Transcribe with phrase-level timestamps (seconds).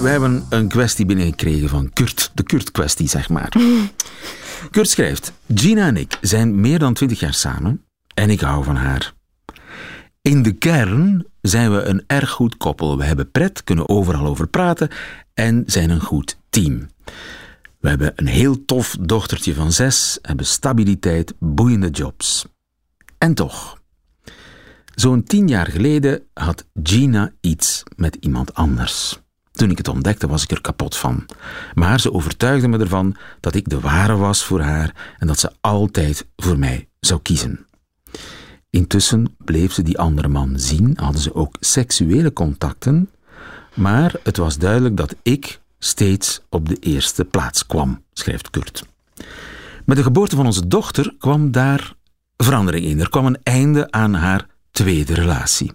[0.00, 3.52] We hebben een kwestie binnengekregen van Kurt, de Kurt-kwestie, zeg maar.
[4.70, 7.84] Kurt schrijft: Gina en ik zijn meer dan twintig jaar samen
[8.14, 9.14] en ik hou van haar.
[10.22, 12.98] In de kern zijn we een erg goed koppel.
[12.98, 14.88] We hebben pret, kunnen overal over praten
[15.34, 16.88] en zijn een goed team.
[17.80, 22.46] We hebben een heel tof dochtertje van zes, hebben stabiliteit, boeiende jobs.
[23.18, 23.82] En toch,
[24.94, 29.20] zo'n tien jaar geleden had Gina iets met iemand anders.
[29.58, 31.26] Toen ik het ontdekte, was ik er kapot van.
[31.74, 35.52] Maar ze overtuigde me ervan dat ik de ware was voor haar en dat ze
[35.60, 37.66] altijd voor mij zou kiezen.
[38.70, 43.10] Intussen bleef ze die andere man zien, hadden ze ook seksuele contacten,
[43.74, 48.84] maar het was duidelijk dat ik steeds op de eerste plaats kwam, schrijft Kurt.
[49.84, 51.94] Met de geboorte van onze dochter kwam daar
[52.36, 53.00] verandering in.
[53.00, 55.72] Er kwam een einde aan haar tweede relatie.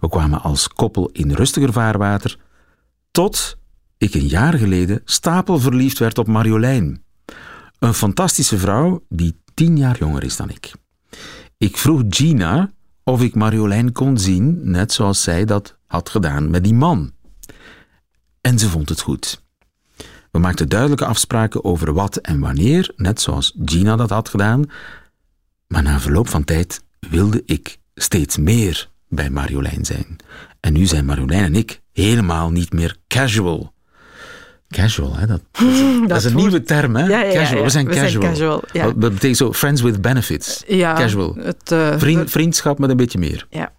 [0.00, 2.38] We kwamen als koppel in rustiger vaarwater,
[3.16, 3.56] tot
[3.98, 7.02] ik een jaar geleden stapelverliefd werd op Marjolein.
[7.78, 10.72] Een fantastische vrouw die tien jaar jonger is dan ik.
[11.58, 12.72] Ik vroeg Gina
[13.04, 17.12] of ik Marjolein kon zien, net zoals zij dat had gedaan met die man.
[18.40, 19.42] En ze vond het goed.
[20.30, 24.64] We maakten duidelijke afspraken over wat en wanneer, net zoals Gina dat had gedaan.
[25.66, 30.16] Maar na verloop van tijd wilde ik steeds meer bij Marjolein zijn.
[30.66, 33.72] En nu zijn Marjolein en ik helemaal niet meer casual.
[34.68, 35.26] Casual, hè?
[35.26, 35.78] Dat, dat is,
[36.08, 36.44] dat is een woord.
[36.44, 37.02] nieuwe term, hè?
[37.06, 37.58] Ja, ja, ja, casual.
[37.58, 37.64] ja.
[37.64, 38.22] We zijn We zijn casual.
[38.30, 38.84] casual, ja.
[38.84, 40.64] Dat betekent zo friends with benefits.
[40.68, 41.34] Casual.
[41.38, 43.46] Het, eh, Vriend, vriendschap met een beetje meer.
[43.50, 43.72] ja.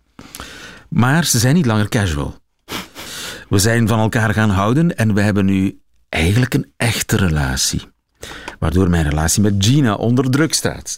[0.89, 2.35] Maar ze zijn niet langer casual.
[3.49, 7.81] We zijn van elkaar gaan houden en we hebben nu eigenlijk een echte relatie.
[8.59, 10.97] Waardoor mijn relatie met Gina onder druk staat.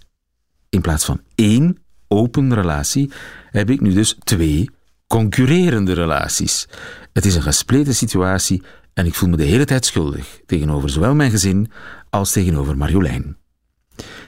[0.70, 3.12] In plaats van één open relatie
[3.52, 4.70] heb ik nu dus twee
[5.10, 6.68] concurrerende relaties.
[7.14, 11.16] Het is een gespleten situatie en ik voel me de hele tijd schuldig tegenover zowel
[11.16, 11.72] mijn gezin
[12.10, 13.38] als tegenover Marjolein.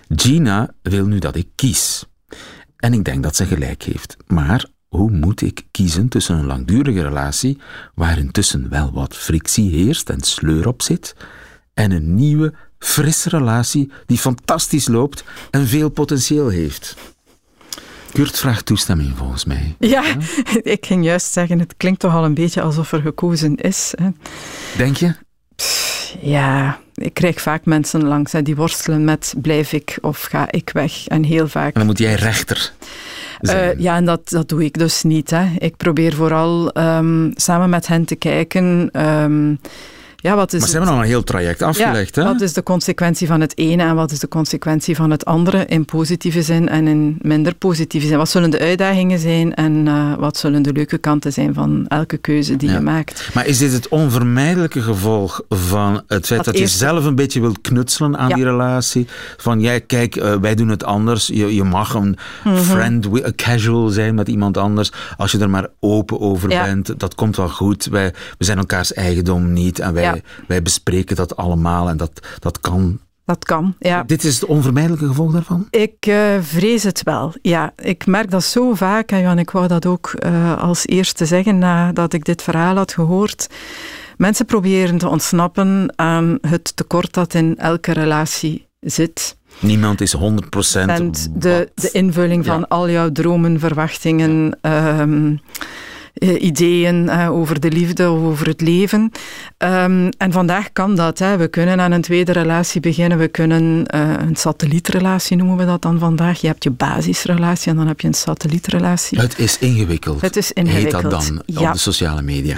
[0.08, 2.06] Gina wil nu dat ik kies.
[2.78, 4.18] En ik denk dat ze gelijk heeft.
[4.28, 7.58] Maar hoe moet ik kiezen tussen een langdurige relatie,
[7.96, 11.16] waar intussen wel wat frictie heerst en sleur op zit,
[11.74, 16.96] en een nieuwe, frisse relatie die fantastisch loopt en veel potentieel heeft?
[18.14, 19.76] Kurt vraagt toestemming volgens mij.
[19.80, 20.04] ja,
[20.76, 23.94] ik ging juist zeggen, het klinkt toch al een beetje alsof er gekozen is.
[24.02, 24.10] Hè.
[24.78, 25.14] Denk je?
[26.22, 30.70] Ja, ik krijg vaak mensen langs hè, die worstelen met blijf ik of ga ik
[30.74, 31.08] weg.
[31.08, 32.74] En heel vaak En dan moet jij rechter.
[33.40, 35.30] Eh, ja, en dat, dat doe ik dus niet.
[35.30, 35.46] Hè.
[35.58, 38.90] Ik probeer vooral ehm, samen met hen te kijken.
[38.92, 39.56] ehm,
[40.22, 42.28] ja, wat is maar ze het- hebben al een heel traject afgelegd, ja, hè?
[42.32, 45.66] Wat is de consequentie van het ene en wat is de consequentie van het andere
[45.66, 48.18] in positieve zin en in minder positieve zin?
[48.18, 52.18] Wat zullen de uitdagingen zijn en eh, wat zullen de leuke kanten zijn van elke
[52.18, 52.76] keuze die Ja.
[52.76, 53.30] je maakt?
[53.34, 57.42] Maar is dit het onvermijdelijke gevolg van het feit Dat dat, je zelf een beetje
[57.42, 58.36] wilt knutselen aan Ja.
[58.36, 59.08] die relatie?
[59.38, 61.28] Van, jij, kijk, eh, wij doen het anders.
[61.28, 62.56] Je, je mag een Mhm.
[62.56, 64.92] friend, a casual zijn met iemand anders.
[65.18, 67.86] Als je er maar open over bent, dat komt wel goed.
[67.86, 70.22] Wij, we zijn elkaars eigendom niet en wij, Ja.
[70.48, 73.00] wij bespreken dat allemaal en dat, dat kan.
[73.26, 74.04] Dat kan, ja.
[74.04, 75.68] Dit is het onvermijdelijke gevolg daarvan?
[75.70, 77.34] Ik eh, vrees het wel.
[77.42, 79.12] Ja, ik merk dat zo vaak.
[79.12, 82.94] En Jan, ik wou dat ook eh, als eerste zeggen nadat ik dit verhaal had
[82.94, 83.48] gehoord.
[84.18, 89.38] Mensen proberen te ontsnappen aan het tekort dat in elke relatie zit.
[89.60, 90.20] Niemand is 100%
[90.86, 92.66] En de, de invulling van Ja.
[92.70, 95.36] al jouw dromen, verwachtingen, ehm,
[96.22, 99.12] eh, ideeën eh, over de liefde of over het leven.
[99.58, 101.20] Ehm, en vandaag kan dat.
[101.20, 101.38] Hè.
[101.38, 103.18] We kunnen aan een tweede relatie beginnen.
[103.18, 106.42] We kunnen eh, een satellietrelatie noemen we dat dan vandaag.
[106.42, 109.20] Je hebt je basisrelatie en dan heb je een satellietrelatie.
[109.20, 110.22] Het is ingewikkeld.
[110.22, 111.02] Het is Heet ingewikkeld.
[111.02, 111.68] dat dan Ja.
[111.68, 112.56] op de sociale media?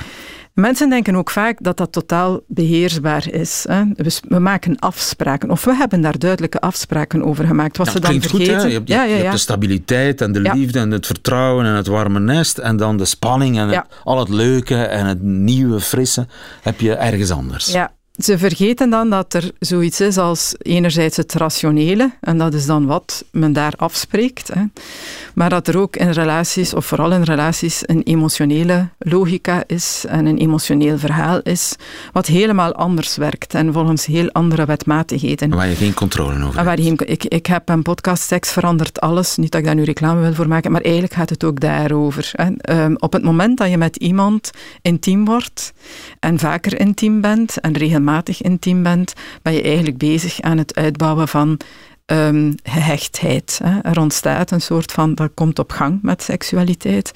[0.54, 3.66] Mensen denken ook vaak dat dat totaal beheersbaar is.
[3.70, 3.84] Hè.
[4.28, 7.78] We, maken afspraken, of we hebben daar duidelijke afspraken over gemaakt.
[7.78, 8.62] Wat Ja, ze dan klinkt goed, vergeten.
[8.62, 8.68] hè?
[8.68, 9.28] Je hebt, je ja, hebt- ja, je ja.
[9.30, 12.98] hebt de stabiliteit en de liefde en het vertrouwen en het warme nest en dan
[12.98, 16.28] de spanning en het- al het leuke en het nieuwe, frisse
[16.62, 17.72] heb je ergens anders.
[17.72, 17.92] Ja,
[18.22, 22.86] ze vergeten dan dat er zoiets is als enerzijds het rationele, en dat is dan
[22.86, 24.64] wat men daar afspreekt, hè,
[25.34, 30.26] maar dat er ook in relaties, of vooral in relaties, een emotionele logica is en
[30.26, 31.76] een emotioneel verhaal is,
[32.12, 35.50] wat helemaal anders werkt en volgens heel andere wetmatigheden.
[35.50, 36.66] Waar je geen controle over hebt.
[36.66, 40.22] Waar ik, ik heb een podcast Seks verandert alles, niet dat ik daar nu reclame
[40.22, 42.32] wil voor maken, maar eigenlijk gaat het ook daarover.
[42.32, 42.84] Hè.
[42.84, 44.52] Um, op het moment dat je met iemand
[44.82, 45.74] intiem wordt
[46.20, 48.02] en vaker intiem bent en regelmatig
[48.42, 51.60] intiem bent, ben je eigenlijk bezig aan het uitbouwen van
[52.06, 53.60] um, gehechtheid.
[53.64, 53.80] Hè.
[53.80, 57.12] Er ontstaat een soort van, dat komt op gang met seksualiteit,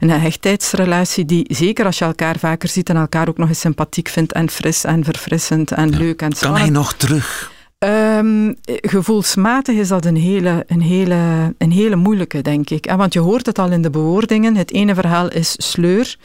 [0.00, 4.08] een gehechtheidsrelatie die, zeker als je elkaar vaker ziet en elkaar ook nog eens sympathiek
[4.08, 6.62] vindt en fris en verfrissend en leuk en spannend.
[6.62, 7.51] Kan hij nog terug?
[7.84, 12.92] Um, gevoelsmatig is dat een hele, een, hele, een hele moeilijke, denk ik.
[12.96, 14.56] Want je hoort het al in de bewoordingen.
[14.56, 16.16] Het ene verhaal is sleur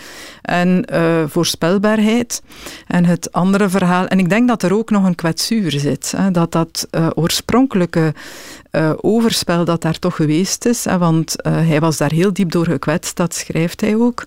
[0.42, 2.42] en uh, voorspelbaarheid.
[2.88, 4.08] En het andere verhaal...
[4.08, 6.14] En ik denk dat er ook nog een kwetsuur zit.
[6.18, 8.14] Hè, dat dat uh, oorspronkelijke
[8.78, 10.86] uh, overspel dat daar toch geweest is.
[10.86, 14.24] Hè, want uh, hij was daar heel diep door gekwetst, dat schrijft hij ook.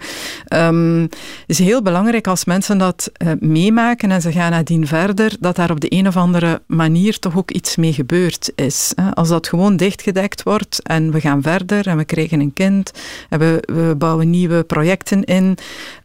[0.49, 1.11] Het
[1.47, 3.11] is heel belangrijk als mensen dat
[3.41, 7.37] meemaken en ze gaan nadien verder, dat daar op de een of andere manier toch
[7.37, 8.93] ook iets mee gebeurd is.
[8.95, 9.15] Hè.
[9.15, 12.91] Als dat gewoon dichtgedekt wordt en we gaan verder en we krijgen een kind
[13.29, 15.57] en we, we bouwen nieuwe projecten in,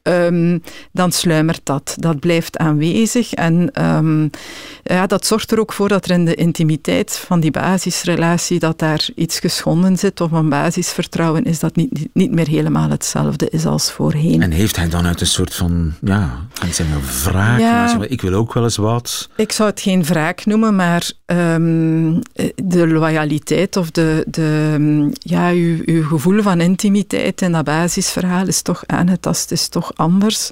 [0.03, 0.62] um,
[0.92, 1.95] dan sluimert dat.
[2.00, 4.30] Dat blijft aanwezig en um,
[4.87, 8.79] ja, dat zorgt er ook voor dat er in de intimiteit van die basisrelatie dat
[8.79, 13.65] daar iets geschonden zit of een basisvertrouwen is dat niet, niet meer helemaal hetzelfde is
[13.65, 14.41] als voorheen.
[14.41, 17.59] En heeft hij dan uit een soort van, ja, kan ik zeggen, wraak?
[17.59, 19.29] Ja, ik wil ook wel eens wat.
[19.35, 22.21] Ik zou het geen wraak noemen, maar um,
[22.55, 28.61] de loyaliteit of de, de, ja, uw, uw gevoel van intimiteit in dat basisverhaal is
[28.61, 30.49] toch aangetast, is toch anders.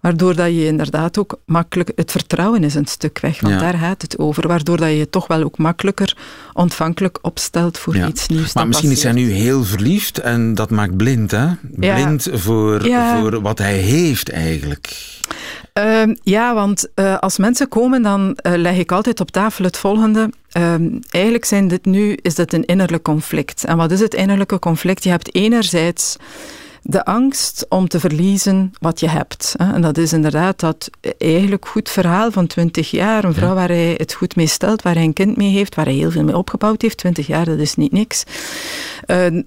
[0.00, 4.02] Waardoor dat je inderdaad ook makkelijk, het vertrouwen is een stuk weg, want daar gaat
[4.02, 4.48] het over.
[4.48, 6.16] Waardoor dat je je toch wel ook makkelijker
[6.52, 8.54] ontvankelijk opstelt voor iets nieuws.
[8.54, 11.46] Maar misschien is hij nu heel verliefd en dat maakt blind, hè?
[11.60, 15.18] Blind voor, voor wat hij heeft eigenlijk.
[15.78, 19.76] Uh, ja, want uh, als mensen komen, dan uh, leg ik altijd op tafel het
[19.76, 20.30] volgende.
[20.56, 20.74] Uh,
[21.10, 23.64] eigenlijk zijn dit nu, is dit een innerlijk conflict.
[23.64, 25.04] En wat is het innerlijke conflict?
[25.04, 26.16] Je hebt enerzijds
[26.82, 29.54] de angst om te verliezen wat je hebt.
[29.58, 33.24] En dat is inderdaad dat eigenlijk goed verhaal van 20 jaar.
[33.24, 35.84] Een vrouw waar hij het goed mee stelt, waar hij een kind mee heeft, waar
[35.84, 36.96] hij heel veel mee opgebouwd heeft.
[36.96, 38.24] 20 jaar, dat is niet niks.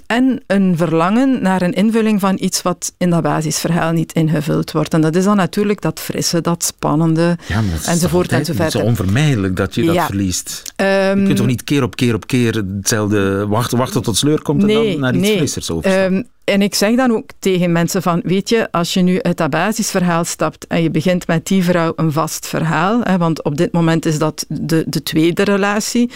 [0.08, 4.94] En een verlangen naar een invulling van iets wat in dat basisverhaal niet ingevuld wordt.
[4.94, 8.74] En dat is dan natuurlijk dat frisse, dat spannende, ja, enzovoort enzovoort.
[8.74, 10.74] Het is onvermijdelijk dat je dat verliest.
[10.76, 10.88] Um,
[11.20, 14.62] je kunt toch niet keer op keer op keer hetzelfde wachten, wachten tot sleur komt
[14.62, 15.38] en dan naar iets nee.
[15.38, 16.16] frissers overstappen?
[16.16, 19.38] Um, en ik zeg dan ook tegen mensen van, weet je, als je nu uit
[19.38, 23.58] dat basisverhaal stapt en je begint met die vrouw een vast verhaal, hè, want op
[23.58, 26.12] dit moment is dat de, de tweede relatie,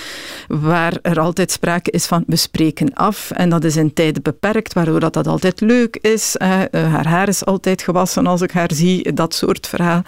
[0.47, 4.73] waar er altijd sprake is van, we spreken af en dat is in tijden beperkt,
[4.73, 6.35] waardoor dat, dat altijd leuk is.
[6.37, 6.63] Hè.
[6.63, 10.01] Eh, haar haar is altijd gewassen als ik haar zie, dat soort verhaal.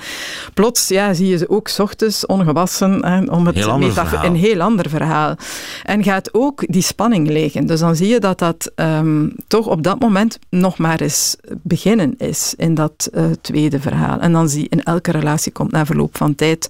[0.53, 3.81] Plots ja, zie je ze ook s ochtends ongewassen, hè, om het heel
[4.23, 5.35] een heel ander verhaal.
[5.83, 7.65] En gaat ook die spanning liggen.
[7.65, 11.35] Dus dan zie je dat dat um, toch op dat moment moment nog maar eens
[11.63, 14.19] beginnen is in dat uh, tweede verhaal.
[14.19, 16.69] En dan zie je in elke relatie komt na verloop van tijd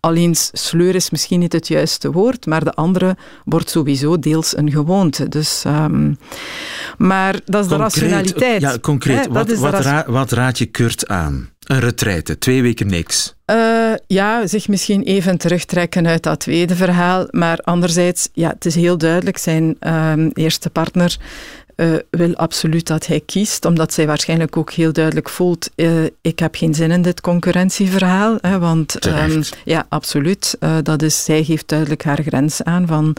[0.00, 4.70] Alleen sleur is misschien niet het juiste woord, maar de andere wordt sowieso deels een
[4.70, 5.28] gewoonte.
[5.28, 6.18] Dus, um,
[6.98, 8.60] maar dat is concreet, de rationaliteit.
[8.60, 9.26] Ja, concreet.
[9.26, 11.48] wat, wat, ra wat, raad je Kurt aan?
[11.60, 13.34] Een retraite, twee weken niks.
[13.46, 17.26] Uh, ja, zich misschien even terugtrekken uit dat tweede verhaal.
[17.30, 21.16] Maar anderzijds, ja, het is heel duidelijk, zijn um, eerste partner
[21.80, 26.38] uh, wil absoluut dat hij kiest, omdat zij waarschijnlijk ook heel duidelijk voelt, uh, ik
[26.38, 28.38] heb geen zin in dit concurrentieverhaal.
[28.40, 30.56] Hè, want um, ja, absoluut.
[30.60, 33.16] Uh, dat is, zij geeft duidelijk haar grens aan van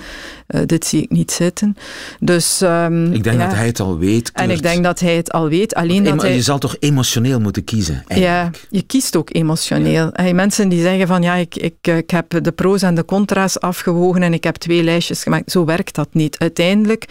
[0.66, 1.78] dit zie ik niet zitten.
[2.20, 4.32] Dus, um, ik denk ja, dat hij het al weet.
[4.32, 4.50] Kurt.
[4.50, 5.74] En ik denk dat hij het al weet.
[5.74, 6.36] Alleen dat hij...
[6.36, 8.04] Je zal toch emotioneel moeten kiezen?
[8.08, 8.56] Eigenlijk.
[8.56, 10.06] Ja, je kiest ook emotioneel.
[10.06, 10.10] Ja.
[10.14, 13.60] Hey, mensen die zeggen van ja, ik, ik, ik heb de pro's en de contra's
[13.60, 15.52] afgewogen en ik heb twee lijstjes gemaakt.
[15.52, 16.38] Zo werkt dat niet.
[16.40, 17.06] Uiteindelijk.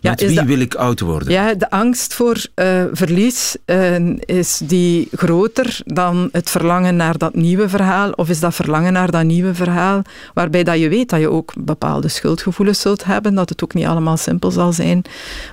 [0.00, 1.32] Ja, Met wie wil ik worden.
[1.32, 7.34] Ja, de angst voor uh, verlies uh, is die groter dan het verlangen naar dat
[7.34, 8.10] nieuwe verhaal?
[8.10, 10.02] Of is dat verlangen naar dat nieuwe verhaal,
[10.34, 13.86] waarbij dat je weet dat je ook bepaalde schuldgevoelens zult hebben, dat het ook niet
[13.86, 15.02] allemaal simpel zal zijn,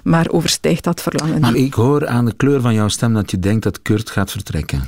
[0.04, 1.42] maar overstijgt dat verlangen?
[1.42, 4.32] Maar ik hoor aan de kleur van jouw stem dat je denkt dat Kurt gaat
[4.32, 4.84] vertrekken.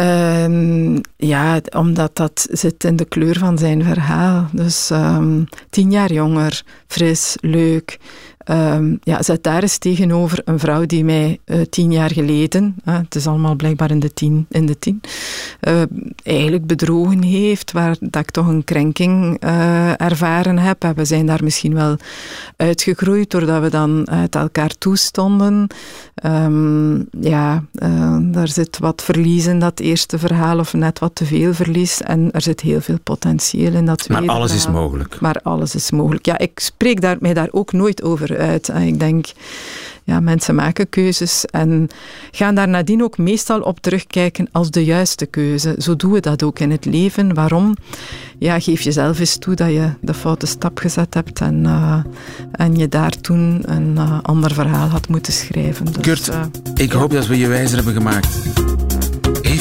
[0.00, 4.48] Um, ja, omdat dat zit in de kleur van zijn verhaal.
[4.52, 7.98] Dus um, tien jaar jonger, fris, leuk,
[8.48, 13.14] ehm, ja, zet daar eens tegenover een vrouw die mij uh, tien jaar geleden, het
[13.14, 15.00] is allemaal blijkbaar in de tien, in de tien
[15.60, 15.82] uh,
[16.22, 20.84] eigenlijk bedrogen heeft, waar dat ik toch een krenking uh, ervaren heb.
[20.84, 21.96] En we zijn daar misschien wel
[22.56, 25.66] uitgegroeid doordat we dan uit elkaar toestonden.
[26.24, 27.64] Um, ja,
[28.20, 32.02] daar zit wat verlies in dat eerste verhaal, of net wat te veel verlies.
[32.02, 34.74] En er zit heel veel potentieel in dat tweede Maar alles verhaal.
[34.74, 35.20] is mogelijk.
[35.20, 36.26] Maar alles is mogelijk.
[36.26, 38.68] Ja, ik spreek daar, mij daar ook nooit over uit.
[38.68, 39.26] Ik denk,
[40.08, 41.88] ja, mensen maken keuzes en
[42.30, 45.74] gaan daar nadien ook meestal op terugkijken als de juiste keuze.
[45.78, 47.34] Zo doen we dat ook in het leven.
[47.34, 47.76] Waarom?
[48.38, 51.98] Ja, geef jezelf eens toe dat je de foute stap gezet hebt en, uh,
[52.52, 55.84] en je daar toen een uh, ander verhaal had moeten schrijven.
[55.84, 56.42] Dus, Kurt, uh,
[56.74, 56.98] ik ja.
[56.98, 58.28] hoop dat we je wijzer hebben gemaakt.